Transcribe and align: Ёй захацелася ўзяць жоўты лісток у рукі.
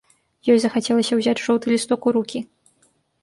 Ёй 0.53 0.59
захацелася 0.63 1.13
ўзяць 1.19 1.37
жоўты 1.47 1.65
лісток 1.73 2.01
у 2.09 2.15
рукі. 2.17 2.39